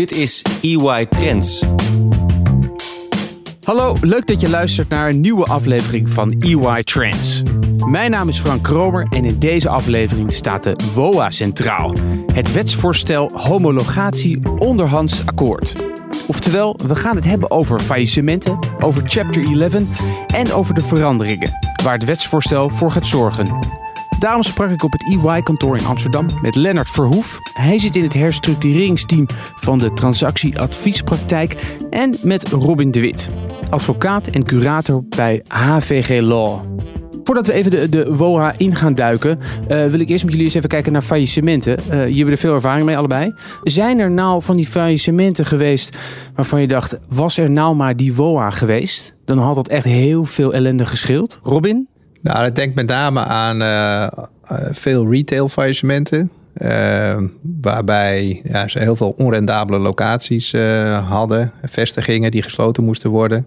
Dit 0.00 0.12
is 0.12 0.44
EY 0.62 1.06
Trends. 1.06 1.64
Hallo, 3.62 3.96
leuk 4.00 4.26
dat 4.26 4.40
je 4.40 4.48
luistert 4.48 4.88
naar 4.88 5.08
een 5.08 5.20
nieuwe 5.20 5.44
aflevering 5.44 6.10
van 6.10 6.34
EY 6.38 6.82
Trends. 6.82 7.42
Mijn 7.86 8.10
naam 8.10 8.28
is 8.28 8.38
Frank 8.38 8.62
Kromer 8.62 9.06
en 9.10 9.24
in 9.24 9.38
deze 9.38 9.68
aflevering 9.68 10.32
staat 10.32 10.64
de 10.64 10.76
WOA 10.94 11.30
centraal. 11.30 11.94
Het 12.32 12.52
wetsvoorstel 12.52 13.30
homologatie 13.34 14.40
onderhands 14.58 15.26
akkoord. 15.26 15.74
Oftewel, 16.26 16.78
we 16.86 16.94
gaan 16.94 17.16
het 17.16 17.24
hebben 17.24 17.50
over 17.50 17.80
faillissementen, 17.80 18.58
over 18.78 19.02
Chapter 19.04 19.60
11 19.60 19.74
en 20.26 20.52
over 20.52 20.74
de 20.74 20.82
veranderingen 20.82 21.58
waar 21.82 21.94
het 21.94 22.04
wetsvoorstel 22.04 22.68
voor 22.68 22.92
gaat 22.92 23.06
zorgen. 23.06 23.58
Daarom 24.20 24.42
sprak 24.42 24.70
ik 24.70 24.82
op 24.82 24.92
het 24.92 25.02
EY-kantoor 25.02 25.76
in 25.76 25.86
Amsterdam 25.86 26.26
met 26.42 26.54
Lennart 26.54 26.90
Verhoef. 26.90 27.38
Hij 27.52 27.78
zit 27.78 27.96
in 27.96 28.02
het 28.02 28.14
herstructureringsteam 28.14 29.26
van 29.56 29.78
de 29.78 29.92
transactieadviespraktijk. 29.92 31.76
En 31.90 32.14
met 32.22 32.48
Robin 32.48 32.90
de 32.90 33.00
Wit, 33.00 33.30
advocaat 33.70 34.26
en 34.26 34.44
curator 34.44 35.04
bij 35.04 35.44
HVG 35.48 36.20
Law. 36.20 36.60
Voordat 37.24 37.46
we 37.46 37.52
even 37.52 37.70
de, 37.70 37.88
de 37.88 38.16
WOA 38.16 38.54
in 38.56 38.74
gaan 38.74 38.94
duiken, 38.94 39.38
uh, 39.38 39.86
wil 39.86 40.00
ik 40.00 40.08
eerst 40.08 40.24
met 40.24 40.32
jullie 40.32 40.46
eens 40.46 40.54
even 40.54 40.68
kijken 40.68 40.92
naar 40.92 41.02
faillissementen. 41.02 41.78
Uh, 41.78 41.96
jullie 41.96 42.16
hebben 42.16 42.34
er 42.34 42.40
veel 42.40 42.54
ervaring 42.54 42.86
mee, 42.86 42.96
allebei. 42.96 43.34
Zijn 43.62 43.98
er 43.98 44.10
nou 44.10 44.42
van 44.42 44.56
die 44.56 44.66
faillissementen 44.66 45.46
geweest 45.46 45.96
waarvan 46.34 46.60
je 46.60 46.66
dacht, 46.66 46.98
was 47.08 47.38
er 47.38 47.50
nou 47.50 47.76
maar 47.76 47.96
die 47.96 48.14
WOA 48.14 48.50
geweest? 48.50 49.16
Dan 49.24 49.38
had 49.38 49.54
dat 49.54 49.68
echt 49.68 49.84
heel 49.84 50.24
veel 50.24 50.52
ellende 50.52 50.86
gescheeld. 50.86 51.40
Robin? 51.42 51.89
Nou, 52.20 52.46
ik 52.46 52.54
denk 52.54 52.74
met 52.74 52.86
name 52.86 53.20
aan 53.20 53.62
uh, 53.62 54.06
veel 54.70 55.10
retail 55.10 55.48
faillissementen. 55.48 56.30
Uh, 56.54 57.22
waarbij 57.60 58.42
ja, 58.44 58.68
ze 58.68 58.78
heel 58.78 58.96
veel 58.96 59.14
onrendabele 59.16 59.78
locaties 59.78 60.52
hadden, 61.08 61.52
vestigingen 61.62 62.30
die 62.30 62.42
gesloten 62.42 62.84
moesten 62.84 63.10
worden. 63.10 63.46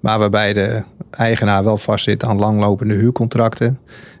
Maar 0.00 0.18
waarbij 0.18 0.52
de 0.52 0.82
eigenaar 1.10 1.64
wel 1.64 1.78
vastzit 1.78 2.24
aan 2.24 2.38
langlopende 2.38 2.94
huurcontracten. 2.94 3.78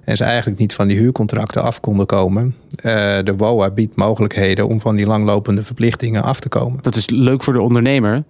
En 0.08 0.16
ze 0.16 0.24
eigenlijk 0.24 0.58
niet 0.58 0.74
van 0.74 0.88
die 0.88 0.98
huurcontracten 0.98 1.62
af 1.62 1.80
konden 1.80 2.06
komen. 2.06 2.54
Uh, 2.82 2.82
de 3.24 3.34
WOA 3.36 3.70
biedt 3.70 3.96
mogelijkheden 3.96 4.68
om 4.68 4.80
van 4.80 4.96
die 4.96 5.06
langlopende 5.06 5.62
verplichtingen 5.62 6.22
af 6.22 6.40
te 6.40 6.48
komen. 6.48 6.82
Dat 6.82 6.96
is 6.96 7.10
leuk 7.10 7.42
voor 7.42 7.52
de 7.52 7.60
ondernemer. 7.60 8.24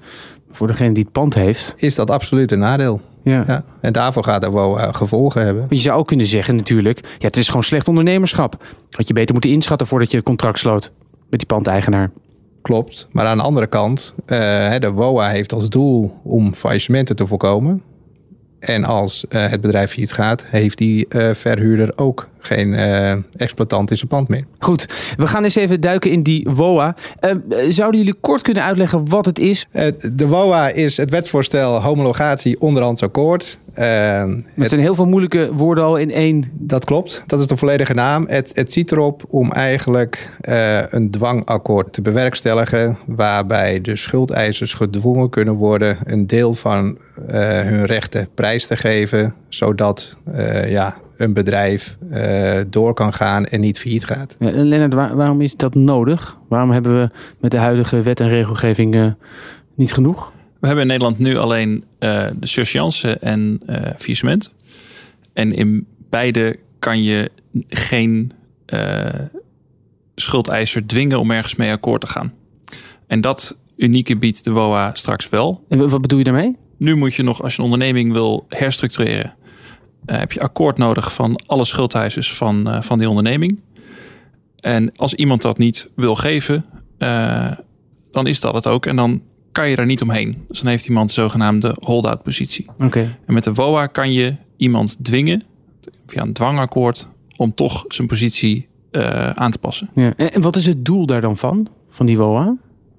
Voor 0.50 0.66
degene 0.66 0.92
die 0.92 1.02
het 1.02 1.12
pand 1.12 1.34
heeft. 1.34 1.74
Is 1.76 1.94
dat 1.94 2.10
absoluut 2.10 2.52
een 2.52 2.58
nadeel. 2.58 3.00
Ja. 3.22 3.44
ja. 3.46 3.64
En 3.80 3.92
daarvoor 3.92 4.24
gaat 4.24 4.44
er 4.44 4.52
wel 4.52 4.78
uh, 4.78 4.88
gevolgen 4.94 5.44
hebben. 5.44 5.66
Je 5.68 5.76
zou 5.76 5.98
ook 5.98 6.06
kunnen 6.06 6.26
zeggen 6.26 6.56
natuurlijk, 6.56 7.00
ja, 7.18 7.26
het 7.26 7.36
is 7.36 7.46
gewoon 7.46 7.62
slecht 7.62 7.88
ondernemerschap. 7.88 8.64
Had 8.90 9.08
je 9.08 9.14
beter 9.14 9.32
moeten 9.32 9.50
inschatten 9.50 9.86
voordat 9.86 10.10
je 10.10 10.16
het 10.16 10.26
contract 10.26 10.58
sloot 10.58 10.92
met 11.30 11.38
die 11.38 11.48
pandeigenaar. 11.48 12.10
Klopt, 12.62 13.08
maar 13.12 13.26
aan 13.26 13.36
de 13.36 13.42
andere 13.42 13.66
kant, 13.66 14.14
uh, 14.20 14.28
de 14.78 14.92
WOA 14.92 15.28
heeft 15.28 15.52
als 15.52 15.68
doel 15.68 16.20
om 16.24 16.54
faillissementen 16.54 17.16
te 17.16 17.26
voorkomen. 17.26 17.82
En 18.58 18.84
als 18.84 19.24
uh, 19.28 19.48
het 19.48 19.60
bedrijf 19.60 19.90
failliet 19.90 20.12
gaat, 20.12 20.44
heeft 20.46 20.78
die 20.78 21.06
uh, 21.08 21.34
verhuurder 21.34 21.92
ook 21.96 22.28
geen 22.38 22.72
uh, 22.72 23.12
exploitant 23.36 23.90
in 23.90 23.96
zijn 23.96 24.08
pand 24.08 24.28
meer. 24.28 24.44
Goed, 24.58 25.14
we 25.16 25.26
gaan 25.26 25.44
eens 25.44 25.54
even 25.54 25.80
duiken 25.80 26.10
in 26.10 26.22
die 26.22 26.48
WOA. 26.50 26.96
zouden 27.68 28.00
jullie 28.00 28.16
kort 28.20 28.42
kunnen 28.42 28.62
uitleggen 28.62 29.08
wat 29.08 29.24
het 29.24 29.38
is? 29.38 29.66
de 30.12 30.26
WOA 30.26 30.68
is 30.68 30.96
het 30.96 31.10
wetsvoorstel 31.10 31.82
homologatie 31.82 32.60
onderhands 32.60 33.02
akkoord. 33.02 33.58
Het, 33.84 34.44
het 34.54 34.68
zijn 34.68 34.80
heel 34.80 34.94
veel 34.94 35.06
moeilijke 35.06 35.50
woorden 35.54 35.84
al 35.84 35.96
in 35.96 36.10
één. 36.10 36.44
Dat 36.52 36.84
klopt, 36.84 37.22
dat 37.26 37.40
is 37.40 37.46
de 37.46 37.56
volledige 37.56 37.94
naam. 37.94 38.26
Het, 38.28 38.50
het 38.54 38.72
ziet 38.72 38.92
erop 38.92 39.24
om 39.28 39.52
eigenlijk 39.52 40.36
een 40.90 41.10
dwangakkoord 41.10 41.92
te 41.92 42.02
bewerkstelligen... 42.02 42.98
waarbij 43.06 43.80
de 43.80 43.96
schuldeisers 43.96 44.74
gedwongen 44.74 45.30
kunnen 45.30 45.54
worden 45.54 45.98
een 46.04 46.26
deel 46.26 46.54
van 46.54 46.98
hun 47.26 47.84
rechten 47.84 48.28
prijs 48.34 48.66
te 48.66 48.76
geven, 48.76 49.34
zodat 49.48 50.16
uh, 50.34 50.70
ja, 50.70 50.96
een 51.16 51.32
bedrijf 51.32 51.96
uh, 52.12 52.60
door 52.66 52.94
kan 52.94 53.12
gaan 53.12 53.44
en 53.44 53.60
niet 53.60 53.78
failliet 53.78 54.04
gaat. 54.04 54.36
Ja, 54.38 54.50
Lennart, 54.50 54.94
waar, 54.94 55.16
waarom 55.16 55.40
is 55.40 55.56
dat 55.56 55.74
nodig? 55.74 56.38
Waarom 56.48 56.70
hebben 56.70 57.00
we 57.00 57.10
met 57.40 57.50
de 57.50 57.58
huidige 57.58 58.02
wet 58.02 58.20
en 58.20 58.28
regelgeving 58.28 58.94
uh, 58.94 59.06
niet 59.74 59.92
genoeg? 59.92 60.32
We 60.58 60.66
hebben 60.66 60.84
in 60.84 60.90
Nederland 60.90 61.18
nu 61.18 61.36
alleen 61.36 61.84
de 61.98 62.36
surseance 62.40 63.18
en 63.18 63.60
faillissement. 63.96 64.54
En 65.32 65.52
in 65.52 65.86
beide 66.10 66.58
kan 66.78 67.02
je 67.02 67.30
geen 67.68 68.32
schuldeiser 70.14 70.86
dwingen 70.86 71.20
om 71.20 71.30
ergens 71.30 71.54
mee 71.54 71.72
akkoord 71.72 72.00
te 72.00 72.06
gaan. 72.06 72.32
En 73.06 73.20
dat 73.20 73.58
unieke 73.76 74.16
biedt 74.16 74.44
de 74.44 74.50
WOA 74.50 74.90
straks 74.94 75.28
wel. 75.28 75.64
En 75.68 75.88
wat 75.88 76.00
bedoel 76.00 76.18
je 76.18 76.24
daarmee? 76.24 76.56
Nu 76.76 76.94
moet 76.94 77.14
je 77.14 77.22
nog, 77.22 77.42
als 77.42 77.52
je 77.52 77.58
een 77.58 77.64
onderneming 77.64 78.12
wil 78.12 78.44
herstructureren, 78.48 79.34
uh, 80.06 80.18
heb 80.18 80.32
je 80.32 80.40
akkoord 80.40 80.78
nodig 80.78 81.12
van 81.12 81.40
alle 81.46 81.64
schuldeisers 81.64 82.34
van, 82.34 82.68
uh, 82.68 82.82
van 82.82 82.98
die 82.98 83.08
onderneming. 83.08 83.60
En 84.60 84.92
als 84.96 85.14
iemand 85.14 85.42
dat 85.42 85.58
niet 85.58 85.90
wil 85.94 86.14
geven, 86.16 86.64
uh, 86.98 87.50
dan 88.10 88.26
is 88.26 88.40
dat 88.40 88.54
het 88.54 88.66
ook. 88.66 88.86
En 88.86 88.96
dan 88.96 89.22
kan 89.52 89.68
je 89.68 89.76
er 89.76 89.86
niet 89.86 90.02
omheen. 90.02 90.44
Dus 90.48 90.60
dan 90.60 90.70
heeft 90.70 90.88
iemand 90.88 91.08
de 91.08 91.14
zogenaamde 91.14 91.76
hold-out 91.80 92.22
positie. 92.22 92.66
Okay. 92.80 93.16
En 93.26 93.34
met 93.34 93.44
de 93.44 93.54
WOA 93.54 93.86
kan 93.86 94.12
je 94.12 94.34
iemand 94.56 94.96
dwingen, 95.02 95.42
via 96.06 96.22
een 96.22 96.32
dwangakkoord, 96.32 97.08
om 97.36 97.54
toch 97.54 97.84
zijn 97.88 98.08
positie 98.08 98.68
aan 99.34 99.50
te 99.50 99.58
passen. 99.58 99.88
Ja. 99.94 100.16
En 100.16 100.40
wat 100.40 100.56
is 100.56 100.66
het 100.66 100.84
doel 100.84 101.06
daar 101.06 101.20
dan 101.20 101.36
van, 101.36 101.68
van 101.88 102.06
die 102.06 102.16
WOA? 102.16 102.56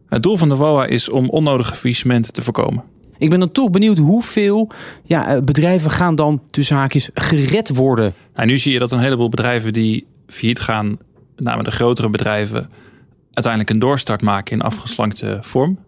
Het 0.09 0.23
doel 0.23 0.37
van 0.37 0.49
de 0.49 0.55
WOA 0.55 0.85
is 0.85 1.09
om 1.09 1.29
onnodige 1.29 1.75
faillissementen 1.75 2.33
te 2.33 2.41
voorkomen. 2.41 2.83
Ik 3.17 3.29
ben 3.29 3.39
dan 3.39 3.51
toch 3.51 3.69
benieuwd 3.69 3.97
hoeveel 3.97 4.71
ja, 5.03 5.27
eh, 5.27 5.41
bedrijven 5.41 5.91
gaan 5.91 6.15
dan 6.15 6.41
tussen 6.49 6.75
haakjes 6.75 7.09
gered 7.13 7.69
worden. 7.69 8.13
Nou, 8.33 8.47
nu 8.47 8.57
zie 8.57 8.73
je 8.73 8.79
dat 8.79 8.91
een 8.91 8.99
heleboel 8.99 9.29
bedrijven 9.29 9.73
die 9.73 10.05
failliet 10.27 10.59
gaan, 10.59 10.87
met 11.35 11.45
name 11.45 11.63
de 11.63 11.71
grotere 11.71 12.09
bedrijven, 12.09 12.69
uiteindelijk 13.33 13.73
een 13.73 13.79
doorstart 13.79 14.21
maken 14.21 14.53
in 14.57 14.61
afgeslankte 14.61 15.37
vorm. 15.41 15.79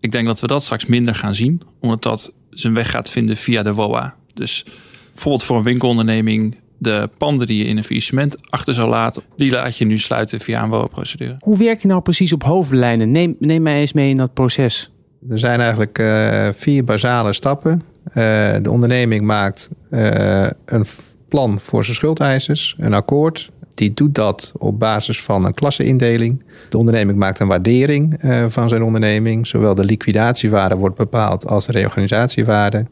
Ik 0.00 0.12
denk 0.12 0.26
dat 0.26 0.40
we 0.40 0.46
dat 0.46 0.62
straks 0.62 0.86
minder 0.86 1.14
gaan 1.14 1.34
zien, 1.34 1.62
omdat 1.80 2.02
dat 2.02 2.32
zijn 2.50 2.74
weg 2.74 2.90
gaat 2.90 3.10
vinden 3.10 3.36
via 3.36 3.62
de 3.62 3.74
WOA. 3.74 4.14
Dus 4.34 4.64
bijvoorbeeld 5.12 5.44
voor 5.44 5.56
een 5.56 5.62
winkelonderneming, 5.62 6.56
de 6.78 7.10
panden 7.18 7.46
die 7.46 7.58
je 7.58 7.64
in 7.64 7.76
een 7.76 7.84
faillissement 7.84 8.50
achter 8.50 8.74
zou 8.74 8.88
laten, 8.88 9.22
die 9.36 9.50
laat 9.50 9.76
je 9.76 9.84
nu 9.84 9.98
sluiten 9.98 10.40
via 10.40 10.62
een 10.62 10.68
WOA-procedure. 10.68 11.36
Hoe 11.40 11.56
werkt 11.56 11.80
die 11.80 11.90
nou 11.90 12.02
precies 12.02 12.32
op 12.32 12.42
hoofdlijnen? 12.42 13.10
Neem, 13.10 13.36
neem 13.38 13.62
mij 13.62 13.80
eens 13.80 13.92
mee 13.92 14.10
in 14.10 14.16
dat 14.16 14.34
proces. 14.34 14.90
Er 15.30 15.38
zijn 15.38 15.60
eigenlijk 15.60 15.98
uh, 15.98 16.48
vier 16.52 16.84
basale 16.84 17.32
stappen. 17.32 17.82
Uh, 18.08 18.14
de 18.62 18.70
onderneming 18.70 19.24
maakt 19.24 19.70
uh, 19.90 20.46
een 20.64 20.86
plan 21.28 21.58
voor 21.58 21.84
zijn 21.84 21.96
schuldeisers, 21.96 22.74
een 22.78 22.94
akkoord. 22.94 23.50
Die 23.78 23.94
doet 23.94 24.14
dat 24.14 24.52
op 24.56 24.78
basis 24.78 25.22
van 25.22 25.44
een 25.44 25.54
klasseindeling. 25.54 26.42
De 26.68 26.78
onderneming 26.78 27.18
maakt 27.18 27.40
een 27.40 27.46
waardering 27.46 28.20
van 28.48 28.68
zijn 28.68 28.82
onderneming. 28.82 29.46
Zowel 29.46 29.74
de 29.74 29.84
liquidatiewaarde 29.84 30.76
wordt 30.76 30.96
bepaald 30.96 31.46
als 31.46 31.66
de 31.66 31.72
reorganisatiewaarde. 31.72 32.86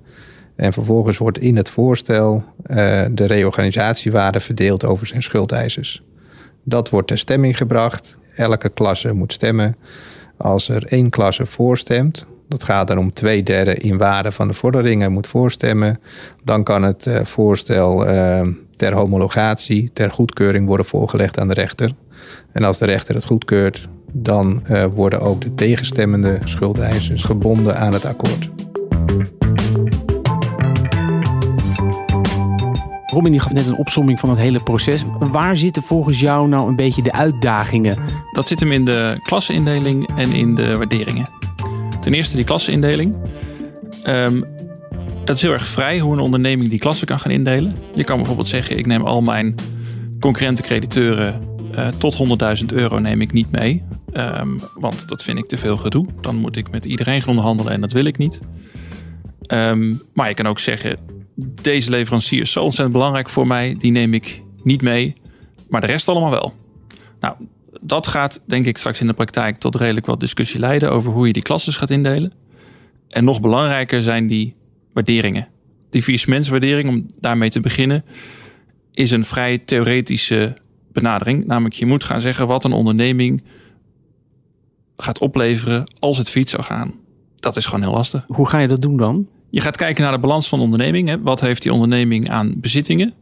En 0.56 0.72
vervolgens 0.72 1.18
wordt 1.18 1.38
in 1.38 1.56
het 1.56 1.68
voorstel 1.68 2.44
de 3.10 3.24
reorganisatiewaarde 3.26 4.40
verdeeld 4.40 4.84
over 4.84 5.06
zijn 5.06 5.22
schuldeisers. 5.22 6.02
Dat 6.62 6.90
wordt 6.90 7.08
ter 7.08 7.18
stemming 7.18 7.56
gebracht. 7.56 8.18
Elke 8.36 8.68
klasse 8.68 9.12
moet 9.12 9.32
stemmen. 9.32 9.76
Als 10.36 10.68
er 10.68 10.84
één 10.84 11.10
klasse 11.10 11.46
voorstemt, 11.46 12.26
dat 12.48 12.64
gaat 12.64 12.88
dan 12.88 12.98
om 12.98 13.12
twee 13.12 13.42
derde 13.42 13.74
in 13.74 13.98
waarde 13.98 14.32
van 14.32 14.48
de 14.48 14.54
vorderingen 14.54 15.12
moet 15.12 15.26
voorstemmen, 15.26 15.98
dan 16.44 16.62
kan 16.62 16.82
het 16.82 17.06
uh, 17.06 17.24
voorstel 17.24 18.08
uh, 18.08 18.40
ter 18.76 18.94
homologatie, 18.94 19.90
ter 19.92 20.10
goedkeuring 20.10 20.66
worden 20.66 20.86
voorgelegd 20.86 21.38
aan 21.38 21.48
de 21.48 21.54
rechter. 21.54 21.90
En 22.52 22.64
als 22.64 22.78
de 22.78 22.84
rechter 22.84 23.14
het 23.14 23.24
goedkeurt, 23.24 23.88
dan 24.12 24.62
uh, 24.70 24.84
worden 24.84 25.20
ook 25.20 25.40
de 25.40 25.54
tegenstemmende 25.54 26.38
schuldeisers 26.44 27.24
gebonden 27.24 27.76
aan 27.78 27.92
het 27.92 28.04
akkoord. 28.04 28.48
Robin 33.06 33.32
die 33.32 33.40
gaf 33.40 33.52
net 33.52 33.66
een 33.66 33.78
opsomming 33.78 34.20
van 34.20 34.30
het 34.30 34.38
hele 34.38 34.62
proces. 34.62 35.04
Waar 35.18 35.56
zitten 35.56 35.82
volgens 35.82 36.20
jou 36.20 36.48
nou 36.48 36.68
een 36.68 36.76
beetje 36.76 37.02
de 37.02 37.12
uitdagingen? 37.12 37.98
Dat 38.32 38.48
zit 38.48 38.60
hem 38.60 38.72
in 38.72 38.84
de 38.84 39.18
klassenindeling 39.22 40.08
en 40.16 40.32
in 40.32 40.54
de 40.54 40.76
waarderingen. 40.76 41.35
Ten 42.06 42.14
eerste 42.14 42.36
die 42.36 42.44
klassenindeling. 42.44 43.16
Um, 44.08 44.44
het 45.24 45.36
is 45.36 45.42
heel 45.42 45.52
erg 45.52 45.66
vrij 45.66 45.98
hoe 45.98 46.12
een 46.12 46.18
onderneming 46.18 46.68
die 46.68 46.78
klassen 46.78 47.06
kan 47.06 47.20
gaan 47.20 47.30
indelen. 47.30 47.76
Je 47.94 48.04
kan 48.04 48.16
bijvoorbeeld 48.16 48.48
zeggen, 48.48 48.78
ik 48.78 48.86
neem 48.86 49.02
al 49.02 49.22
mijn 49.22 49.54
concurrente 50.20 50.62
crediteuren 50.62 51.42
uh, 51.74 51.88
tot 51.88 52.16
100.000 52.60 52.66
euro 52.66 52.98
neem 52.98 53.20
ik 53.20 53.32
niet 53.32 53.50
mee. 53.50 53.82
Um, 54.12 54.58
want 54.74 55.08
dat 55.08 55.22
vind 55.22 55.38
ik 55.38 55.46
te 55.46 55.56
veel 55.56 55.76
gedoe. 55.76 56.06
Dan 56.20 56.36
moet 56.36 56.56
ik 56.56 56.70
met 56.70 56.84
iedereen 56.84 57.20
gaan 57.20 57.30
onderhandelen 57.30 57.72
en 57.72 57.80
dat 57.80 57.92
wil 57.92 58.04
ik 58.04 58.18
niet. 58.18 58.40
Um, 59.52 60.02
maar 60.14 60.28
je 60.28 60.34
kan 60.34 60.46
ook 60.46 60.58
zeggen, 60.58 60.98
deze 61.62 61.90
leverancier 61.90 62.42
is 62.42 62.52
zo 62.52 62.62
ontzettend 62.62 62.96
belangrijk 62.96 63.28
voor 63.28 63.46
mij, 63.46 63.74
die 63.78 63.92
neem 63.92 64.14
ik 64.14 64.42
niet 64.62 64.82
mee, 64.82 65.14
maar 65.68 65.80
de 65.80 65.86
rest 65.86 66.08
allemaal 66.08 66.30
wel. 66.30 66.54
Nou, 67.20 67.36
dat 67.86 68.06
gaat 68.06 68.40
denk 68.46 68.66
ik 68.66 68.76
straks 68.76 69.00
in 69.00 69.06
de 69.06 69.12
praktijk 69.12 69.56
tot 69.56 69.74
redelijk 69.74 70.06
wat 70.06 70.20
discussie 70.20 70.60
leiden 70.60 70.90
over 70.90 71.12
hoe 71.12 71.26
je 71.26 71.32
die 71.32 71.42
klasses 71.42 71.76
gaat 71.76 71.90
indelen. 71.90 72.32
En 73.08 73.24
nog 73.24 73.40
belangrijker 73.40 74.02
zijn 74.02 74.26
die 74.26 74.54
waarderingen. 74.92 75.48
Die 75.90 76.02
faillissementswaardering, 76.02 76.88
om 76.88 77.06
daarmee 77.18 77.50
te 77.50 77.60
beginnen, 77.60 78.04
is 78.92 79.10
een 79.10 79.24
vrij 79.24 79.58
theoretische 79.58 80.56
benadering. 80.92 81.46
Namelijk, 81.46 81.74
je 81.74 81.86
moet 81.86 82.04
gaan 82.04 82.20
zeggen 82.20 82.46
wat 82.46 82.64
een 82.64 82.72
onderneming 82.72 83.42
gaat 84.96 85.18
opleveren 85.18 85.84
als 85.98 86.18
het 86.18 86.28
fiets 86.28 86.50
zou 86.50 86.62
gaan. 86.62 86.94
Dat 87.36 87.56
is 87.56 87.64
gewoon 87.64 87.82
heel 87.82 87.92
lastig. 87.92 88.24
Hoe 88.28 88.48
ga 88.48 88.58
je 88.58 88.68
dat 88.68 88.82
doen 88.82 88.96
dan? 88.96 89.26
Je 89.50 89.60
gaat 89.60 89.76
kijken 89.76 90.02
naar 90.02 90.12
de 90.12 90.18
balans 90.18 90.48
van 90.48 90.58
de 90.58 90.64
onderneming. 90.64 91.08
Hè. 91.08 91.20
Wat 91.20 91.40
heeft 91.40 91.62
die 91.62 91.72
onderneming 91.72 92.30
aan 92.30 92.54
bezittingen? 92.56 93.14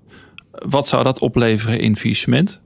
Wat 0.51 0.89
zou 0.89 1.05
dat 1.05 1.21
opleveren 1.21 1.81
in 1.81 1.97
faillissement? 1.97 2.63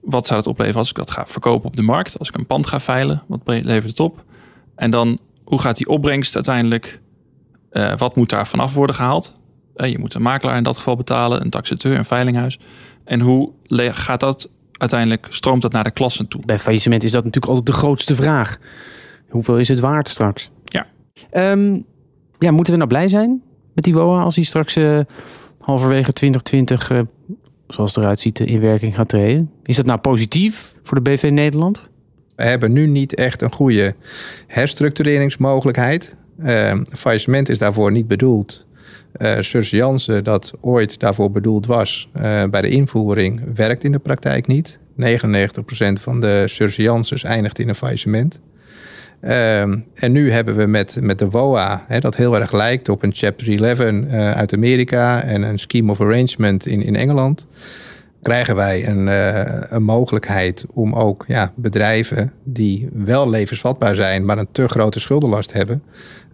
Wat 0.00 0.26
zou 0.26 0.38
het 0.38 0.48
opleveren 0.48 0.78
als 0.78 0.88
ik 0.88 0.96
dat 0.96 1.10
ga 1.10 1.26
verkopen 1.26 1.66
op 1.66 1.76
de 1.76 1.82
markt? 1.82 2.18
Als 2.18 2.28
ik 2.28 2.36
een 2.36 2.46
pand 2.46 2.66
ga 2.66 2.80
veilen, 2.80 3.22
wat 3.26 3.40
levert 3.44 3.88
het 3.88 4.00
op? 4.00 4.24
En 4.74 4.90
dan, 4.90 5.18
hoe 5.44 5.60
gaat 5.60 5.76
die 5.76 5.88
opbrengst 5.88 6.34
uiteindelijk? 6.34 7.00
Uh, 7.72 7.92
wat 7.96 8.16
moet 8.16 8.30
daar 8.30 8.46
vanaf 8.46 8.74
worden 8.74 8.96
gehaald? 8.96 9.34
Uh, 9.76 9.90
je 9.90 9.98
moet 9.98 10.14
een 10.14 10.22
makelaar 10.22 10.56
in 10.56 10.62
dat 10.62 10.76
geval 10.76 10.96
betalen, 10.96 11.40
een 11.40 11.50
taxateur, 11.50 11.98
een 11.98 12.04
veilinghuis. 12.04 12.58
En 13.04 13.20
hoe 13.20 13.52
gaat 13.76 14.20
dat 14.20 14.50
uiteindelijk, 14.72 15.26
stroomt 15.30 15.62
dat 15.62 15.72
naar 15.72 15.84
de 15.84 15.90
klassen 15.90 16.28
toe? 16.28 16.42
Bij 16.46 16.58
faillissement 16.58 17.02
is 17.02 17.12
dat 17.12 17.24
natuurlijk 17.24 17.52
altijd 17.52 17.74
de 17.74 17.80
grootste 17.80 18.14
vraag. 18.14 18.58
Hoeveel 19.28 19.58
is 19.58 19.68
het 19.68 19.80
waard 19.80 20.08
straks? 20.08 20.50
Ja. 20.64 20.86
Um, 21.32 21.84
ja, 22.38 22.50
moeten 22.50 22.72
we 22.72 22.78
nou 22.78 22.90
blij 22.90 23.08
zijn 23.08 23.42
met 23.74 23.84
die 23.84 23.94
WOA 23.94 24.22
als 24.22 24.34
die 24.34 24.44
straks 24.44 24.76
uh, 24.76 25.00
halverwege 25.60 26.12
2020, 26.12 26.90
uh, 26.90 27.00
zoals 27.72 27.94
het 27.94 28.04
eruit 28.04 28.20
ziet, 28.20 28.40
in 28.40 28.60
werking 28.60 28.94
gaat 28.94 29.08
treden? 29.08 29.50
Is 29.64 29.76
dat 29.76 29.86
nou 29.86 29.98
positief 29.98 30.74
voor 30.82 31.02
de 31.02 31.10
BV 31.10 31.28
Nederland? 31.32 31.88
We 32.36 32.42
hebben 32.42 32.72
nu 32.72 32.86
niet 32.86 33.14
echt 33.14 33.42
een 33.42 33.52
goede 33.52 33.94
herstructureringsmogelijkheid. 34.46 36.16
Uh, 36.38 36.80
faillissement 36.92 37.48
is 37.48 37.58
daarvoor 37.58 37.92
niet 37.92 38.08
bedoeld. 38.08 38.66
Uh, 39.18 39.38
dat 40.22 40.52
ooit 40.60 41.00
daarvoor 41.00 41.30
bedoeld 41.30 41.66
was 41.66 42.08
uh, 42.16 42.44
bij 42.44 42.62
de 42.62 42.68
invoering, 42.68 43.54
werkt 43.54 43.84
in 43.84 43.92
de 43.92 43.98
praktijk 43.98 44.46
niet. 44.46 44.78
99% 45.00 45.02
van 45.92 46.20
de 46.20 46.42
surseances 46.46 47.24
eindigt 47.24 47.58
in 47.58 47.68
een 47.68 47.74
faillissement. 47.74 48.40
Ehm, 49.20 49.78
en 49.94 50.12
nu 50.12 50.30
hebben 50.30 50.56
we 50.56 50.66
met, 50.66 50.98
met 51.00 51.18
de 51.18 51.30
WOA, 51.30 51.84
hè, 51.86 51.98
dat 52.00 52.16
heel 52.16 52.36
erg 52.36 52.52
lijkt 52.52 52.88
op 52.88 53.02
een 53.02 53.14
Chapter 53.14 53.64
11 53.64 53.80
uh, 53.80 54.30
uit 54.30 54.52
Amerika 54.52 55.22
en 55.22 55.42
een 55.42 55.58
Scheme 55.58 55.90
of 55.90 56.00
Arrangement 56.00 56.66
in, 56.66 56.82
in 56.82 56.96
Engeland, 56.96 57.46
krijgen 58.22 58.56
wij 58.56 58.88
een, 58.88 59.06
uh, 59.06 59.42
een 59.68 59.82
mogelijkheid 59.82 60.64
om 60.72 60.94
ook 60.94 61.24
ja, 61.28 61.52
bedrijven 61.56 62.32
die 62.44 62.88
wel 62.92 63.30
levensvatbaar 63.30 63.94
zijn, 63.94 64.24
maar 64.24 64.38
een 64.38 64.48
te 64.52 64.68
grote 64.68 65.00
schuldenlast 65.00 65.52
hebben, 65.52 65.82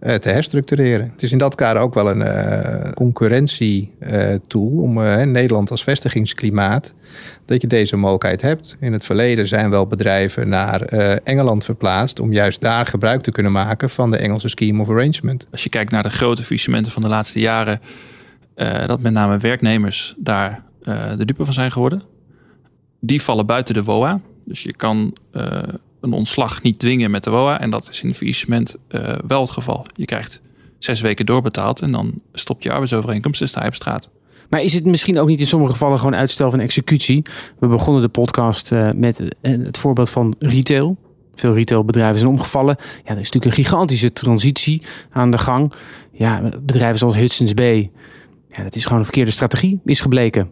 uh, 0.01 0.13
te 0.15 0.29
herstructureren. 0.29 1.09
Het 1.11 1.23
is 1.23 1.31
in 1.31 1.37
dat 1.37 1.55
kader 1.55 1.81
ook 1.81 1.93
wel 1.93 2.09
een 2.09 2.21
uh, 2.21 2.91
concurrentietool 2.91 4.81
om 4.81 4.93
Nederland 5.31 5.71
als 5.71 5.83
vestigingsklimaat, 5.83 6.93
dat 7.45 7.61
je 7.61 7.67
deze 7.67 7.95
mogelijkheid 7.95 8.41
hebt. 8.41 8.75
In 8.79 8.93
het 8.93 9.05
verleden 9.05 9.47
zijn 9.47 9.69
wel 9.69 9.87
bedrijven 9.87 10.49
naar 10.49 10.81
Engeland 11.23 11.65
verplaatst 11.65 12.19
om 12.19 12.33
juist 12.33 12.61
daar 12.61 12.85
gebruik 12.85 13.21
te 13.21 13.31
kunnen 13.31 13.51
maken 13.51 13.89
van 13.89 14.11
de 14.11 14.17
Engelse 14.17 14.47
Scheme 14.47 14.81
of 14.81 14.89
Arrangement. 14.89 15.47
Als 15.51 15.63
je 15.63 15.69
kijkt 15.69 15.91
naar 15.91 16.03
de 16.03 16.09
grote 16.09 16.43
faillissementen 16.43 16.91
van 16.91 17.01
de 17.01 17.07
laatste 17.07 17.39
jaren, 17.39 17.79
dat 18.85 19.01
met 19.01 19.13
name 19.13 19.37
werknemers 19.37 20.15
daar 20.17 20.65
de 21.17 21.25
dupe 21.25 21.45
van 21.45 21.53
zijn 21.53 21.71
geworden. 21.71 22.03
Die 22.99 23.21
vallen 23.21 23.45
buiten 23.45 23.73
de 23.73 23.83
WOA. 23.83 24.19
Dus 24.45 24.63
je 24.63 24.73
kan 24.73 25.13
een 26.01 26.11
ontslag 26.13 26.61
niet 26.61 26.79
dwingen 26.79 27.11
met 27.11 27.23
de 27.23 27.29
WOA. 27.29 27.59
En 27.59 27.69
dat 27.69 27.89
is 27.89 28.03
in 28.03 28.13
faillissement 28.13 28.75
uh, 28.89 29.15
wel 29.27 29.41
het 29.41 29.51
geval. 29.51 29.85
Je 29.95 30.05
krijgt 30.05 30.41
zes 30.77 31.01
weken 31.01 31.25
doorbetaald 31.25 31.81
en 31.81 31.91
dan 31.91 32.13
stopt 32.33 32.63
je 32.63 32.71
arbeidsovereenkomst 32.71 33.41
en 33.41 33.47
sta 33.47 33.61
je 33.61 33.67
op 33.67 33.75
straat. 33.75 34.09
Maar 34.49 34.61
is 34.61 34.73
het 34.73 34.85
misschien 34.85 35.19
ook 35.19 35.27
niet 35.27 35.39
in 35.39 35.47
sommige 35.47 35.71
gevallen 35.71 35.97
gewoon 35.97 36.15
uitstel 36.15 36.49
van 36.49 36.59
executie? 36.59 37.25
We 37.59 37.67
begonnen 37.67 38.01
de 38.01 38.09
podcast 38.09 38.71
met 38.95 39.21
het 39.41 39.77
voorbeeld 39.77 40.09
van 40.09 40.35
retail. 40.39 40.97
Veel 41.35 41.53
retailbedrijven 41.53 42.17
zijn 42.17 42.31
omgevallen. 42.31 42.75
Ja, 42.79 43.11
er 43.11 43.19
is 43.19 43.31
natuurlijk 43.31 43.45
een 43.45 43.63
gigantische 43.63 44.11
transitie 44.11 44.81
aan 45.11 45.31
de 45.31 45.37
gang. 45.37 45.73
Ja, 46.11 46.41
bedrijven 46.61 46.97
zoals 46.97 47.15
Hudson's 47.15 47.53
Bay. 47.53 47.91
Ja, 48.49 48.63
dat 48.63 48.75
is 48.75 48.83
gewoon 48.83 48.97
een 48.97 49.03
verkeerde 49.03 49.31
strategie, 49.31 49.79
is 49.85 49.99
gebleken. 49.99 50.49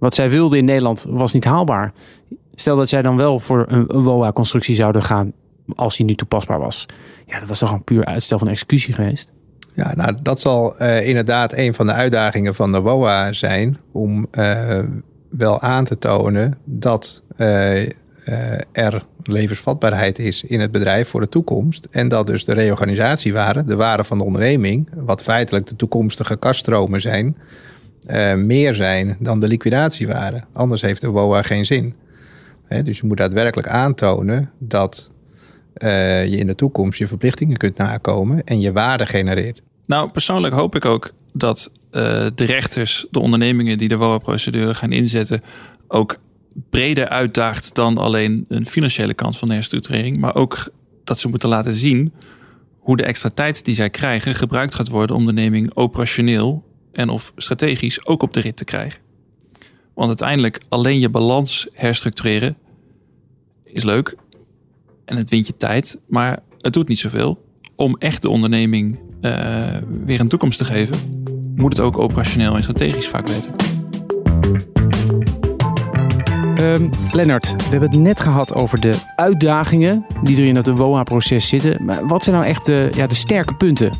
Wat 0.00 0.14
zij 0.14 0.30
wilden 0.30 0.58
in 0.58 0.64
Nederland 0.64 1.06
was 1.08 1.32
niet 1.32 1.44
haalbaar. 1.44 1.92
Stel 2.54 2.76
dat 2.76 2.88
zij 2.88 3.02
dan 3.02 3.16
wel 3.16 3.38
voor 3.38 3.64
een, 3.68 3.86
WOA-constructie 3.86 4.74
zouden 4.74 5.02
gaan 5.02 5.32
als 5.74 5.96
die 5.96 6.06
nu 6.06 6.14
toepasbaar 6.14 6.58
was. 6.58 6.86
Ja, 7.26 7.38
dat 7.38 7.48
was 7.48 7.58
toch 7.58 7.72
een 7.72 7.84
puur 7.84 8.04
uitstel 8.04 8.38
van 8.38 8.48
executie 8.48 8.94
geweest. 8.94 9.32
Ja, 9.74 9.94
nou, 9.94 10.16
dat 10.22 10.40
zal 10.40 10.82
uh, 10.82 11.08
inderdaad 11.08 11.52
een 11.52 11.74
van 11.74 11.86
de 11.86 11.92
uitdagingen 11.92 12.54
van 12.54 12.72
de 12.72 12.80
WOA 12.80 13.32
zijn. 13.32 13.78
Om 13.92 14.26
uh, 14.32 14.78
wel 15.30 15.60
aan 15.60 15.84
te 15.84 15.98
tonen 15.98 16.58
dat 16.64 17.22
uh, 17.36 17.82
er 18.72 19.06
levensvatbaarheid 19.22 20.18
is 20.18 20.44
in 20.44 20.60
het 20.60 20.70
bedrijf 20.70 21.08
voor 21.08 21.20
de 21.20 21.28
toekomst. 21.28 21.88
En 21.90 22.08
dat 22.08 22.26
dus 22.26 22.44
de 22.44 22.52
reorganisatiewaarde, 22.52 23.64
de 23.64 23.76
waarde 23.76 24.04
van 24.04 24.18
de 24.18 24.24
onderneming, 24.24 24.88
wat 24.94 25.22
feitelijk 25.22 25.66
de 25.66 25.76
toekomstige 25.76 26.36
kaststromen 26.36 27.00
zijn, 27.00 27.36
meer 28.36 28.74
zijn 28.74 29.16
dan 29.18 29.40
de 29.40 29.48
liquidatiewaarde. 29.48 30.42
Anders 30.52 30.80
heeft 30.80 31.00
de 31.00 31.08
WOA 31.08 31.42
geen 31.42 31.66
zin 31.66 31.94
dus 32.78 32.98
je 32.98 33.06
moet 33.06 33.16
daadwerkelijk 33.16 33.68
aantonen 33.68 34.50
dat 34.58 35.10
uh, 35.76 36.26
je 36.26 36.36
in 36.36 36.46
de 36.46 36.54
toekomst 36.54 36.98
je 36.98 37.06
verplichtingen 37.06 37.56
kunt 37.56 37.76
nakomen 37.76 38.44
en 38.44 38.60
je 38.60 38.72
waarde 38.72 39.06
genereert. 39.06 39.62
Nou, 39.84 40.10
persoonlijk 40.10 40.54
hoop 40.54 40.74
ik 40.74 40.84
ook 40.84 41.12
dat 41.32 41.70
uh, 41.72 42.02
de 42.34 42.44
rechters 42.44 43.06
de 43.10 43.20
ondernemingen 43.20 43.78
die 43.78 43.88
de 43.88 43.96
WOA-procedure 43.96 44.74
gaan 44.74 44.92
inzetten 44.92 45.42
ook 45.88 46.18
breder 46.70 47.08
uitdaagt 47.08 47.74
dan 47.74 47.98
alleen 47.98 48.44
een 48.48 48.66
financiële 48.66 49.14
kant 49.14 49.38
van 49.38 49.48
de 49.48 49.54
herstructurering, 49.54 50.18
maar 50.18 50.34
ook 50.34 50.72
dat 51.04 51.18
ze 51.18 51.28
moeten 51.28 51.48
laten 51.48 51.74
zien 51.74 52.12
hoe 52.78 52.96
de 52.96 53.04
extra 53.04 53.28
tijd 53.28 53.64
die 53.64 53.74
zij 53.74 53.90
krijgen 53.90 54.34
gebruikt 54.34 54.74
gaat 54.74 54.88
worden 54.88 55.16
om 55.16 55.22
de 55.22 55.28
onderneming 55.28 55.70
operationeel 55.74 56.64
en 56.92 57.08
of 57.08 57.32
strategisch 57.36 58.06
ook 58.06 58.22
op 58.22 58.34
de 58.34 58.40
rit 58.40 58.56
te 58.56 58.64
krijgen. 58.64 59.00
Want 59.94 60.08
uiteindelijk 60.08 60.60
alleen 60.68 60.98
je 60.98 61.08
balans 61.08 61.68
herstructureren 61.72 62.56
is 63.64 63.84
leuk. 63.84 64.16
En 65.04 65.16
het 65.16 65.30
wint 65.30 65.46
je 65.46 65.56
tijd. 65.56 66.00
Maar 66.08 66.38
het 66.58 66.72
doet 66.72 66.88
niet 66.88 66.98
zoveel. 66.98 67.44
Om 67.76 67.96
echt 67.98 68.22
de 68.22 68.28
onderneming 68.28 68.98
uh, 69.20 69.32
weer 70.04 70.20
een 70.20 70.28
toekomst 70.28 70.58
te 70.58 70.64
geven, 70.64 70.96
moet 71.54 71.76
het 71.76 71.86
ook 71.86 71.98
operationeel 71.98 72.54
en 72.54 72.62
strategisch 72.62 73.08
vaak 73.08 73.28
weten. 73.28 73.52
Um, 76.60 76.90
Lennart, 77.12 77.52
we 77.56 77.62
hebben 77.70 77.90
het 77.90 77.98
net 77.98 78.20
gehad 78.20 78.54
over 78.54 78.80
de 78.80 78.94
uitdagingen 79.16 80.06
die 80.22 80.36
er 80.36 80.44
in 80.44 80.56
het 80.56 80.68
WOA-proces 80.68 81.48
zitten. 81.48 81.84
Maar 81.84 82.06
wat 82.06 82.24
zijn 82.24 82.36
nou 82.36 82.48
echt 82.48 82.66
de, 82.66 82.90
ja, 82.94 83.06
de 83.06 83.14
sterke 83.14 83.54
punten, 83.54 83.92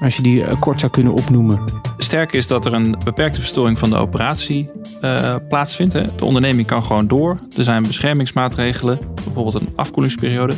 als 0.00 0.16
je 0.16 0.22
die 0.22 0.40
uh, 0.40 0.60
kort 0.60 0.80
zou 0.80 0.92
kunnen 0.92 1.12
opnoemen? 1.12 1.64
Sterk 2.00 2.32
is 2.32 2.46
dat 2.46 2.66
er 2.66 2.72
een 2.72 2.96
beperkte 3.04 3.40
verstoring 3.40 3.78
van 3.78 3.90
de 3.90 3.96
operatie 3.96 4.70
uh, 5.04 5.34
plaatsvindt. 5.48 5.92
Hè. 5.92 6.12
De 6.12 6.24
onderneming 6.24 6.66
kan 6.66 6.84
gewoon 6.84 7.06
door. 7.06 7.38
Er 7.56 7.64
zijn 7.64 7.82
beschermingsmaatregelen, 7.82 8.98
bijvoorbeeld 9.24 9.54
een 9.54 9.72
afkoelingsperiode. 9.76 10.54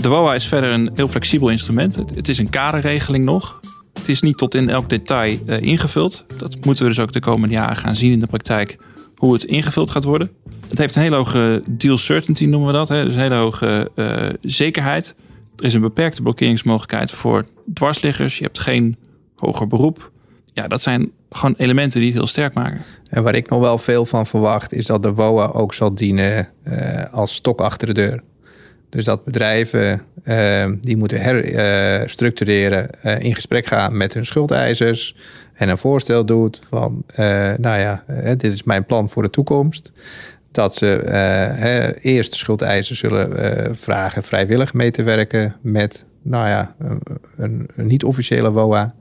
De 0.00 0.08
WOA 0.08 0.34
is 0.34 0.46
verder 0.46 0.70
een 0.70 0.90
heel 0.94 1.08
flexibel 1.08 1.48
instrument. 1.48 1.96
Het, 1.96 2.28
is 2.28 2.38
een 2.38 2.50
kaderregeling 2.50 3.24
nog. 3.24 3.60
Het 3.92 4.08
is 4.08 4.20
niet 4.20 4.38
tot 4.38 4.54
in 4.54 4.68
elk 4.68 4.88
detail 4.88 5.38
uh, 5.46 5.60
ingevuld. 5.60 6.24
Dat 6.36 6.64
moeten 6.64 6.84
we 6.84 6.90
dus 6.90 7.00
ook 7.00 7.12
de 7.12 7.20
komende 7.20 7.54
jaren 7.54 7.76
gaan 7.76 7.94
zien 7.94 8.12
in 8.12 8.20
de 8.20 8.26
praktijk 8.26 8.78
hoe 9.16 9.32
het 9.32 9.44
ingevuld 9.44 9.90
gaat 9.90 10.04
worden. 10.04 10.30
Het 10.68 10.78
heeft 10.78 10.96
een 10.96 11.02
hele 11.02 11.16
hoge 11.16 11.62
deal 11.66 11.98
certainty, 11.98 12.44
noemen 12.44 12.68
we 12.68 12.74
dat. 12.74 12.88
Hè. 12.88 13.04
Dus 13.04 13.14
een 13.14 13.20
hele 13.20 13.34
hoge 13.34 13.90
uh, 13.94 14.16
zekerheid. 14.42 15.14
Er 15.56 15.64
is 15.64 15.74
een 15.74 15.80
beperkte 15.80 16.22
blokkeringsmogelijkheid 16.22 17.10
voor 17.10 17.46
dwarsliggers. 17.72 18.38
Je 18.38 18.44
hebt 18.44 18.58
geen 18.58 18.96
hoger 19.40 19.66
beroep. 19.66 20.10
Ja, 20.52 20.68
dat 20.68 20.82
zijn 20.82 21.10
gewoon 21.30 21.54
elementen 21.58 21.98
die 21.98 22.08
het 22.08 22.18
heel 22.18 22.26
sterk 22.26 22.54
maken. 22.54 22.80
En 23.08 23.22
waar 23.22 23.34
ik 23.34 23.48
nog 23.48 23.60
wel 23.60 23.78
veel 23.78 24.04
van 24.04 24.26
verwacht, 24.26 24.72
is 24.72 24.86
dat 24.86 25.02
de 25.02 25.14
WOA 25.14 25.46
ook 25.46 25.74
zal 25.74 25.94
dienen 25.94 26.48
uh, 26.64 27.04
als 27.12 27.34
stok 27.34 27.60
achter 27.60 27.86
de 27.86 27.94
deur. 27.94 28.22
Dus 28.88 29.04
dat 29.04 29.24
bedrijven 29.24 30.02
uh, 30.24 30.68
die 30.80 30.96
moeten 30.96 31.20
herstructureren, 31.20 32.88
uh, 33.04 33.20
in 33.20 33.34
gesprek 33.34 33.66
gaan 33.66 33.96
met 33.96 34.14
hun 34.14 34.26
schuldeisers 34.26 35.16
en 35.54 35.68
een 35.68 35.78
voorstel 35.78 36.24
doet 36.26 36.60
van, 36.68 37.04
nou 37.56 37.78
ja, 37.78 38.04
dit 38.36 38.52
is 38.52 38.62
mijn 38.62 38.86
plan 38.86 39.10
voor 39.10 39.22
de 39.22 39.30
toekomst. 39.30 39.92
Dat 40.50 40.74
ze 40.74 40.86
hè, 41.56 42.00
eerst 42.00 42.34
schuldeisers 42.34 42.98
zullen 42.98 43.76
vragen 43.76 44.22
vrijwillig 44.22 44.74
mee 44.74 44.90
te 44.90 45.02
werken 45.02 45.56
met, 45.60 46.06
nou 46.22 46.48
ja, 46.48 46.74
een, 47.36 47.68
niet-officiële 47.74 48.50
WOA. 48.50 48.94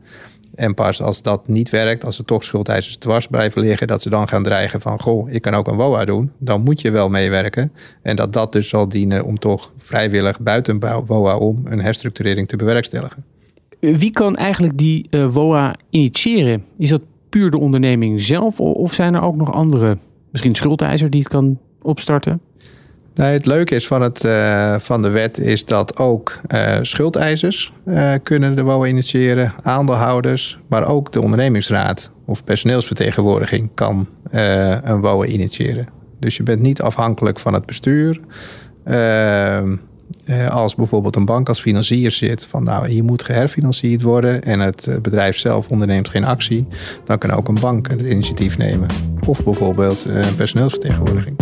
En 0.55 0.73
pas 0.73 1.01
als 1.01 1.21
dat 1.21 1.47
niet 1.47 1.69
werkt, 1.69 2.05
als 2.05 2.17
er 2.17 2.25
toch 2.25 2.43
schuldeisers 2.43 2.97
dwars 2.97 3.27
blijven 3.27 3.61
liggen, 3.61 3.87
dat 3.87 4.01
ze 4.01 4.09
dan 4.09 4.27
gaan 4.27 4.43
dreigen 4.43 4.81
van, 4.81 5.01
goh, 5.01 5.31
ik 5.31 5.41
kan 5.41 5.53
ook 5.53 5.67
een 5.67 5.75
WOA 5.75 6.05
doen, 6.05 6.31
dan 6.37 6.61
moet 6.61 6.81
je 6.81 6.91
wel 6.91 7.09
meewerken. 7.09 7.71
En 8.01 8.15
dat 8.15 8.33
dat 8.33 8.51
dus 8.51 8.69
zal 8.69 8.89
dienen 8.89 9.25
om 9.25 9.39
toch 9.39 9.71
vrijwillig 9.77 10.39
buiten 10.39 10.79
WOA 11.05 11.35
om 11.35 11.61
een 11.63 11.81
herstructurering 11.81 12.47
te 12.47 12.55
bewerkstelligen. 12.55 13.23
Wie 13.79 14.11
kan 14.11 14.35
eigenlijk 14.35 14.77
die 14.77 15.07
uh, 15.09 15.33
WOA 15.33 15.75
initiëren? 15.89 16.65
Is 16.77 16.89
dat 16.89 17.01
puur 17.29 17.51
de 17.51 17.59
onderneming 17.59 18.21
zelf 18.21 18.59
of 18.59 18.93
zijn 18.93 19.15
er 19.15 19.21
ook 19.21 19.35
nog 19.35 19.53
andere, 19.53 19.97
misschien 20.31 20.55
schuldeiser 20.55 21.09
die 21.09 21.19
het 21.19 21.29
kan 21.29 21.59
opstarten? 21.81 22.41
Het 23.13 23.45
leuke 23.45 23.75
is 23.75 23.87
van, 23.87 24.01
het, 24.01 24.23
uh, 24.23 24.75
van 24.79 25.01
de 25.01 25.09
wet 25.09 25.39
is 25.39 25.65
dat 25.65 25.97
ook 25.97 26.39
uh, 26.47 26.77
schuldeisers 26.81 27.73
uh, 27.85 28.13
kunnen 28.23 28.55
de 28.55 28.63
WOA 28.63 28.87
initiëren, 28.87 29.53
aandeelhouders, 29.61 30.59
maar 30.67 30.87
ook 30.87 31.11
de 31.11 31.21
ondernemingsraad 31.21 32.11
of 32.25 32.43
personeelsvertegenwoordiging 32.43 33.69
kan 33.73 34.07
een 34.31 35.01
WOA 35.01 35.25
initiëren. 35.25 35.87
Dus 36.19 36.37
je 36.37 36.43
bent 36.43 36.61
niet 36.61 36.81
afhankelijk 36.81 37.39
van 37.39 37.53
het 37.53 37.65
bestuur. 37.65 38.19
Als 40.49 40.75
bijvoorbeeld 40.75 41.15
een 41.15 41.25
bank 41.25 41.47
als 41.47 41.61
financier 41.61 42.11
zit 42.11 42.45
van 42.45 42.63
nou 42.63 42.87
hier 42.87 43.03
moet 43.03 43.23
geherfinancierd 43.23 44.01
worden 44.01 44.43
en 44.43 44.59
het 44.59 44.97
bedrijf 45.01 45.37
zelf 45.37 45.69
onderneemt 45.69 46.09
geen 46.09 46.25
actie, 46.25 46.67
dan 47.03 47.17
kan 47.17 47.31
ook 47.31 47.47
een 47.47 47.59
bank 47.59 47.89
het 47.89 48.01
initiatief 48.01 48.57
nemen. 48.57 48.87
Of 49.27 49.43
bijvoorbeeld 49.43 50.05
een 50.05 50.35
personeelsvertegenwoordiging. 50.35 51.35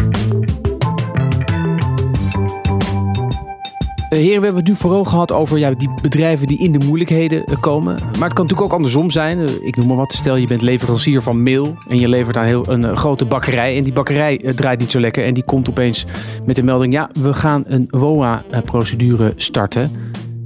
Heren, 4.10 4.40
we 4.40 4.46
hebben 4.46 4.56
het 4.56 4.68
nu 4.68 4.76
vooral 4.76 5.04
gehad 5.04 5.32
over 5.32 5.58
ja, 5.58 5.72
die 5.72 5.90
bedrijven 6.02 6.48
die 6.48 6.60
in 6.60 6.72
de 6.72 6.86
moeilijkheden 6.86 7.44
uh, 7.50 7.60
komen. 7.60 7.94
Maar 7.94 8.04
het 8.04 8.34
kan 8.34 8.44
natuurlijk 8.44 8.62
ook 8.62 8.74
andersom 8.74 9.12
zijn. 9.12 9.40
Uh, 9.40 9.50
ik 9.62 9.76
noem 9.76 9.88
maar 9.88 9.96
wat. 9.96 10.14
Stel, 10.14 10.36
je 10.36 10.48
bent 10.48 10.62
leverancier 10.62 11.22
van 11.22 11.44
meel 11.44 11.78
en 11.88 12.00
je 12.00 12.08
levert 12.08 12.38
aan 12.38 12.46
heel, 12.46 12.70
een 12.70 12.96
grote 12.98 13.26
bakkerij. 13.26 13.78
En 13.78 13.84
die 13.84 13.94
bakkerij 13.94 14.38
draait 14.56 14.80
niet 14.80 14.92
zo 14.92 15.00
lekker. 15.00 15.26
En 15.26 15.34
die 15.34 15.44
komt 15.44 15.70
opeens 15.70 16.06
met 16.46 16.56
de 16.56 16.64
melding: 16.64 16.94
ja, 16.94 17.10
we 17.22 17.34
gaan 17.34 17.64
een 17.68 17.88
WOA-procedure 17.90 19.34
starten. 19.36 19.82
En 19.82 19.92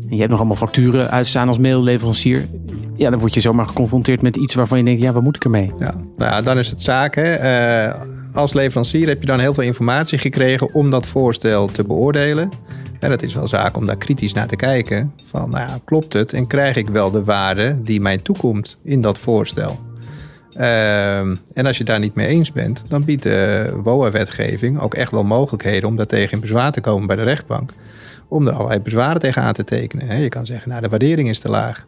je 0.10 0.18
hebt 0.18 0.30
nog 0.30 0.40
allemaal 0.40 0.56
facturen 0.56 1.12
uitstaan 1.12 1.48
als 1.48 1.58
mailleverancier. 1.58 2.48
Ja, 2.96 3.10
dan 3.10 3.20
word 3.20 3.34
je 3.34 3.40
zomaar 3.40 3.66
geconfronteerd 3.66 4.22
met 4.22 4.36
iets 4.36 4.56
waarvan 4.56 4.78
je 4.78 4.84
denkt: 4.84 5.02
ja, 5.02 5.12
wat 5.12 5.24
moet 5.24 5.36
ik 5.36 5.44
ermee? 5.44 5.72
Ja, 5.80 5.94
nou 6.18 6.44
dan 6.44 6.58
is 6.58 6.70
het 6.70 6.82
zaak. 6.82 7.16
Hè? 7.16 7.34
Als 8.34 8.54
leverancier 8.54 9.08
heb 9.08 9.20
je 9.20 9.26
dan 9.28 9.40
heel 9.40 9.54
veel 9.54 9.64
informatie 9.64 10.18
gekregen 10.18 10.74
om 10.74 10.90
dat 10.90 11.06
voorstel 11.06 11.68
te 11.68 11.84
beoordelen. 11.84 12.50
En 13.00 13.12
het 13.12 13.24
is 13.24 13.34
wel 13.34 13.48
zaak 13.48 13.78
om 13.78 13.86
daar 13.86 13.98
kritisch 13.98 14.34
naar 14.34 14.48
te 14.48 14.56
kijken. 14.56 15.14
Van, 15.24 15.50
nou 15.50 15.68
ja, 15.68 15.80
klopt 15.86 16.14
het 16.14 16.34
en 16.34 16.48
krijg 16.48 16.76
ik 16.76 16.90
wel 16.90 17.12
de 17.12 17.24
waarde 17.24 17.82
die 17.82 18.02
mij 18.02 18.18
toekomt 18.18 18.78
in 18.84 19.02
dat 19.02 19.18
voorstel? 19.18 19.80
Uh, 20.56 21.20
en 21.54 21.66
als 21.66 21.78
je 21.78 21.84
daar 21.84 22.00
niet 22.00 22.16
mee 22.16 22.28
eens 22.28 22.52
bent, 22.52 22.84
dan 22.88 23.06
biedt 23.06 23.24
de 23.24 23.72
WOA-wetgeving 23.84 24.80
ook 24.80 24.94
echt 24.94 25.12
wel 25.12 25.24
mogelijkheden 25.24 25.90
om 25.90 25.96
daartegen 25.96 26.32
in 26.32 26.40
bezwaar 26.40 26.72
te 26.72 26.82
komen 26.82 27.08
bij 27.08 27.16
de 27.16 27.24
rechtbank. 27.24 27.74
Om 28.28 28.48
er 28.48 28.54
allerlei 28.54 28.80
bezwaren 28.80 29.22
tegen 29.22 29.42
aan 29.42 29.54
te 29.54 29.64
tekenen. 29.64 30.22
Je 30.22 30.30
kan 30.30 30.46
zeggen, 30.46 30.70
nou 30.70 30.82
de 30.82 30.90
waardering 30.90 31.30
is 31.30 31.40
te 31.40 31.50
laag. 31.50 31.86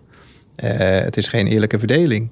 Uh, 0.64 0.70
het 0.80 1.18
is 1.18 1.28
geen 1.28 1.48
eerlijke 1.48 1.80
verdeling. 1.80 2.30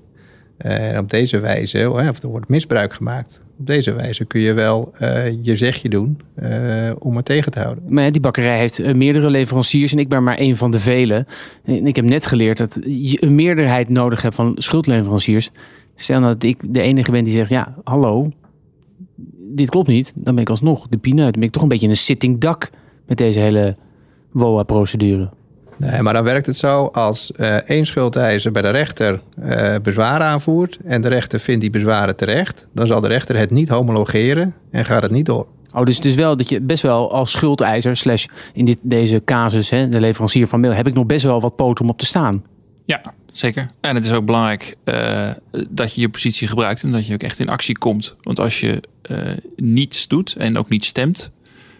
En 0.62 1.00
op 1.00 1.10
deze 1.10 1.40
wijze, 1.40 1.92
of 1.92 2.24
er 2.24 2.30
wordt 2.30 2.50
misbruik 2.50 2.94
gemaakt. 2.94 3.42
Op 3.60 3.68
deze 3.68 3.94
wijze 3.94 4.26
kun 4.26 4.42
je 4.42 4.54
wel 4.54 4.94
uh, 5.02 5.32
je 5.42 5.56
zegje 5.56 5.90
doen 5.90 6.22
uh, 6.36 6.92
om 7.00 7.16
het 7.16 7.26
tegen 7.26 7.52
te 7.52 7.60
houden. 7.60 7.84
Maar 7.88 8.12
die 8.12 8.22
bakkerij 8.22 8.58
heeft 8.58 8.80
uh, 8.80 8.94
meerdere 8.94 9.30
leveranciers 9.30 9.92
en 9.92 10.00
ik 10.00 10.10
ben 10.10 10.24
maar 10.24 10.38
één 10.38 10.56
van 10.56 10.72
de 10.72 10.80
vele. 10.80 11.26
En 11.64 11.88
ik 11.88 11.96
heb 11.96 12.06
net 12.06 12.26
geleerd 12.26 12.58
dat 12.58 12.80
je 12.86 13.24
een 13.24 13.36
meerderheid 13.36 13.90
nodig 13.90 14.22
hebt 14.22 14.36
van 14.36 14.52
schuldleveranciers. 14.56 15.50
Stel 15.96 16.20
nou 16.20 16.34
dat 16.34 16.44
ik 16.44 16.74
de 16.74 16.82
enige 16.82 17.12
ben 17.12 17.24
die 17.24 17.34
zegt, 17.34 17.50
ja, 17.50 17.76
hallo, 17.84 18.32
dit 19.38 19.70
klopt 19.70 19.88
niet. 19.88 20.12
Dan 20.16 20.34
ben 20.34 20.44
ik 20.44 20.50
alsnog 20.50 20.88
de 20.88 20.98
pineut. 20.98 21.32
Dan 21.32 21.40
ben 21.40 21.44
ik 21.44 21.52
toch 21.52 21.64
een 21.64 21.68
beetje 21.68 21.88
een 21.88 21.98
sitting 21.98 22.40
dak 22.40 22.70
met 23.08 23.18
deze 23.18 23.40
hele 23.40 23.76
WOA-procedure. 24.32 25.30
Nee, 25.82 26.02
maar 26.02 26.14
dan 26.14 26.24
werkt 26.24 26.46
het 26.46 26.56
zo 26.56 26.86
als 26.86 27.32
uh, 27.38 27.56
één 27.56 27.86
schuldeiser 27.86 28.52
bij 28.52 28.62
de 28.62 28.70
rechter 28.70 29.22
uh, 29.44 29.76
bezwaren 29.84 30.26
aanvoert 30.26 30.78
en 30.86 31.02
de 31.02 31.08
rechter 31.08 31.40
vindt 31.40 31.62
die 31.62 31.70
bezwaren 31.70 32.16
terecht, 32.16 32.68
dan 32.74 32.88
zal 32.88 33.02
de 33.02 33.08
rechter 33.08 33.38
het 33.38 33.50
niet 33.50 33.70
homologeren 33.70 34.56
en 34.72 34.86
gaat 34.86 35.02
het 35.02 35.12
niet 35.12 35.26
door. 35.26 35.48
Oh, 35.74 35.84
dus 35.84 35.96
het 35.96 36.06
is 36.06 36.16
wel 36.16 36.38
dat 36.38 36.50
je 36.50 36.62
best 36.62 36.84
wel 36.84 37.14
als 37.14 37.32
schuldeiser, 37.32 37.98
slash 37.98 38.26
in 38.54 38.66
dit, 38.66 38.78
deze 38.82 39.22
casus, 39.26 39.70
hè, 39.70 39.90
de 39.90 40.00
leverancier 40.00 40.48
van 40.48 40.60
mail, 40.60 40.74
heb 40.74 40.88
ik 40.88 40.94
nog 40.94 41.06
best 41.06 41.24
wel 41.24 41.42
wat 41.42 41.56
poten 41.56 41.84
om 41.84 41.92
op 41.92 42.00
te 42.00 42.06
staan. 42.06 42.44
Ja, 42.86 43.02
zeker. 43.32 43.66
En 43.82 43.96
het 43.96 44.06
is 44.06 44.12
ook 44.12 44.26
belangrijk 44.26 44.76
uh, 44.86 45.30
dat 45.70 45.96
je 45.96 46.02
je 46.02 46.10
positie 46.10 46.48
gebruikt 46.48 46.84
en 46.84 46.92
dat 46.92 47.08
je 47.08 47.14
ook 47.14 47.24
echt 47.24 47.40
in 47.40 47.50
actie 47.50 47.78
komt. 47.78 48.16
Want 48.22 48.40
als 48.40 48.60
je 48.60 48.82
niets 49.56 50.08
doet 50.08 50.36
en 50.38 50.58
ook 50.58 50.70
niet 50.70 50.86
stemt, 50.86 51.32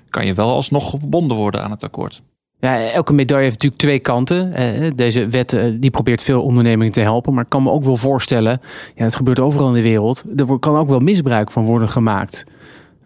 kan 0.10 0.26
je 0.26 0.34
wel 0.34 0.50
alsnog 0.50 0.90
verbonden 0.90 1.38
worden 1.38 1.64
aan 1.64 1.72
het 1.72 1.84
akkoord. 1.84 2.22
Ja, 2.62 2.92
elke 2.92 3.14
medaille 3.14 3.44
heeft 3.44 3.56
natuurlijk 3.56 3.82
twee 3.82 4.00
kanten. 4.00 4.54
Eh, 4.54 4.92
deze 4.96 5.28
wet 5.28 5.54
eh, 5.54 5.64
die 5.80 5.92
probeert 5.92 6.24
veel 6.24 6.44
ondernemingen 6.44 6.94
te 6.94 7.02
helpen. 7.02 7.34
Maar 7.34 7.44
ik 7.44 7.50
kan 7.50 7.64
me 7.64 7.72
ook 7.72 7.84
wel 7.84 7.96
voorstellen, 7.96 8.60
ja, 8.96 9.04
het 9.04 9.16
gebeurt 9.16 9.40
overal 9.40 9.68
in 9.68 9.74
de 9.74 9.82
wereld. 9.82 10.24
Er 10.36 10.60
kan 10.60 10.78
ook 10.78 10.90
wel 10.90 11.00
misbruik 11.00 11.52
van 11.52 11.66
worden 11.66 11.90
gemaakt. 11.90 12.44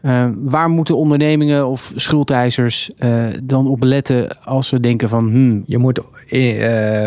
Uh, 0.01 0.25
waar 0.35 0.69
moeten 0.69 0.97
ondernemingen 0.97 1.67
of 1.67 1.93
schuldeisers 1.95 2.89
dan 3.43 3.67
op 3.67 3.83
letten 3.83 4.43
als 4.43 4.67
ze 4.67 4.79
denken 4.79 5.09
van... 5.09 5.29
Hmm. 5.29 5.63
Je 5.65 5.77
moet 5.77 6.01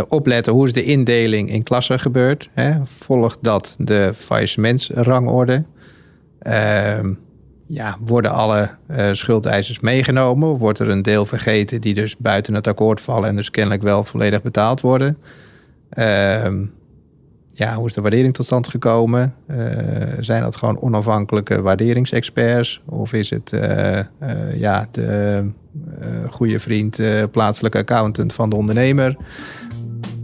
opletten 0.09 0.53
hoe 0.53 0.67
is 0.67 0.73
de 0.73 0.85
indeling 0.85 1.51
in 1.51 1.63
klassen 1.63 2.01
gebeurt. 2.01 2.49
Hè? 2.53 2.73
Volgt 2.85 3.39
dat 3.41 3.77
de 3.79 4.13
faillissementsrangorde? 4.15 5.65
Ehm, 6.39 7.15
ja, 7.69 7.97
worden 8.01 8.33
alle 8.33 8.71
uh, 8.91 9.13
schuldeisers 9.13 9.81
meegenomen? 9.81 10.57
Wordt 10.57 10.79
er 10.79 10.89
een 10.89 11.03
deel 11.03 11.27
vergeten 11.27 11.81
die 11.81 11.95
dus 11.95 12.17
buiten 12.17 12.55
het 12.55 12.67
akkoord 12.67 13.01
vallen 13.01 13.29
en 13.29 13.37
dus 13.37 13.51
kennelijk 13.51 13.83
wel 13.83 14.05
volledig 14.05 14.43
betaald 14.43 14.81
worden? 14.81 15.19
Uh, 15.93 16.53
ja, 17.51 17.75
hoe 17.75 17.87
is 17.87 17.93
de 17.93 18.01
waardering 18.01 18.35
tot 18.35 18.45
stand 18.45 18.69
gekomen? 18.69 19.35
Uh, 19.51 19.57
zijn 20.21 20.43
dat 20.43 20.57
gewoon 20.57 20.81
onafhankelijke 20.81 21.63
waarderingsexperts? 21.63 22.81
Of 22.87 23.13
is 23.13 23.31
het 23.31 23.53
uh, 23.53 24.01
ja, 24.55 24.89
de 24.91 25.51
goede 26.31 26.59
vriend, 26.59 27.01
plaatselijke 27.31 27.79
accountant 27.79 28.33
van 28.33 28.51
de 28.51 28.57
ondernemer? 28.57 29.17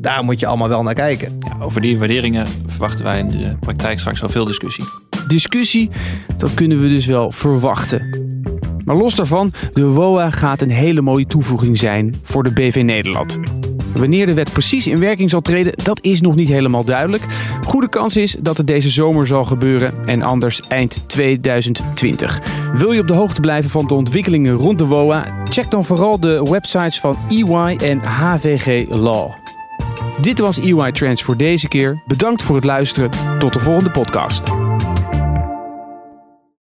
Daar 0.01 0.25
moet 0.25 0.41
je 0.41 0.47
allemaal 0.47 0.69
wel 0.69 0.83
naar 0.83 0.95
kijken. 0.95 1.37
Ja, 1.39 1.65
over 1.65 1.81
die 1.81 1.99
waarderingen 1.99 2.47
verwachten 2.67 3.05
wij 3.05 3.19
in 3.19 3.31
de 3.31 3.57
praktijk 3.61 3.99
straks 3.99 4.21
wel 4.21 4.31
veel 4.31 4.45
discussie 4.45 4.85
discussie, 5.29 5.91
dat 6.37 6.55
kunnen 6.55 6.81
we 6.81 6.89
dus 6.89 7.07
wel 7.07 7.31
verwachten. 7.31 8.33
Maar 8.85 8.97
los 8.97 9.15
daarvan, 9.15 9.53
de 9.73 9.87
WOA 9.87 10.31
gaat 10.31 10.61
een 10.61 10.71
hele 10.71 11.01
mooie 11.01 11.27
toevoeging 11.27 11.79
zijn 11.79 12.15
voor 12.23 12.43
de 12.43 12.53
BV 12.53 12.83
Nederland. 12.85 13.39
Wanneer 13.95 14.27
de 14.27 14.35
wet 14.35 14.53
precies 14.53 14.87
in 14.87 14.99
werking 14.99 15.31
zal 15.31 15.41
treden, 15.41 15.73
dat 15.85 15.99
is 16.03 16.21
nog 16.21 16.35
niet 16.35 16.49
helemaal 16.49 16.85
duidelijk. 16.85 17.23
Goede 17.67 17.89
kans 17.89 18.17
is 18.17 18.37
dat 18.41 18.57
het 18.57 18.67
deze 18.67 18.91
zomer 18.91 19.27
zal 19.27 19.45
gebeuren 19.45 19.95
en 20.07 20.23
anders 20.23 20.61
eind 20.69 21.03
2020. 21.07 22.41
Wil 22.77 22.93
je 22.93 23.01
op 23.01 23.07
de 23.07 23.15
hoogte 23.15 23.41
blijven 23.41 23.71
van 23.71 23.87
de 23.87 23.95
ontwikkelingen 23.95 24.55
rond 24.55 24.79
de 24.79 24.87
WOA? 24.87 25.25
Check 25.49 25.71
dan 25.71 25.85
vooral 25.85 26.21
de 26.21 26.43
websites 26.51 27.01
van 27.01 27.17
EY 27.29 27.77
en 27.77 27.99
HVG 27.99 28.89
Law. 28.89 29.31
Dit 30.21 30.39
was 30.39 30.59
EY 30.59 30.93
Trends 30.93 31.23
voor 31.23 31.37
deze 31.37 31.69
keer. 31.69 32.03
Bedankt 32.07 32.43
voor 32.43 32.57
het 32.57 32.65
luisteren. 32.65 33.11
Tot 33.39 33.53
de 33.53 33.59
volgende 33.59 33.91
podcast. 33.91 34.64